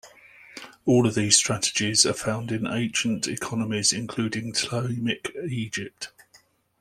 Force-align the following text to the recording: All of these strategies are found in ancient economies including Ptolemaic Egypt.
All 0.87 1.05
of 1.05 1.13
these 1.13 1.35
strategies 1.35 2.07
are 2.07 2.13
found 2.13 2.51
in 2.51 2.65
ancient 2.65 3.27
economies 3.27 3.93
including 3.93 4.51
Ptolemaic 4.51 5.31
Egypt. 5.47 6.09